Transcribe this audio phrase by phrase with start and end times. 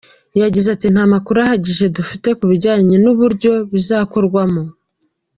[0.41, 4.63] Yagize ati “Nta makuru ahagije dufite ku bijyanye n’uburyo bizakorwamo.